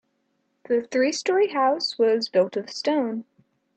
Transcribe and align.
The 0.67 0.81
three 0.89 1.11
story 1.11 1.49
house 1.49 1.99
was 1.99 2.27
built 2.27 2.57
of 2.57 2.71
stone. 2.71 3.23